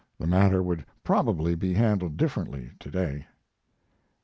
[0.17, 3.27] The matter would probably be handled differently to day.